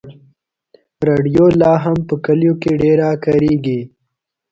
[1.07, 3.79] راډیو لا هم په کلیو کې ډېره کارېږي.